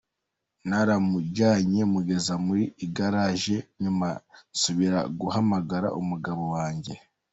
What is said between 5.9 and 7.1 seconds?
umugabo wange.